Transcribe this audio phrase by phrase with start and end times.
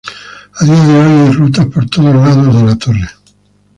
[0.59, 3.05] A día de hoy ha rutas por todos lados de la torre.